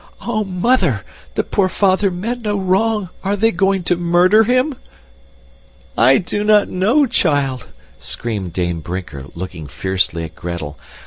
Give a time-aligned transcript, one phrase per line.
[0.21, 1.05] "Oh, Mother!
[1.35, 3.09] The poor father meant no wrong.
[3.23, 4.77] Are they going to MURDER him?"
[5.95, 7.67] "I do not know, child,"
[7.99, 10.75] screamed Dame Brinker, looking fiercely at Gretel.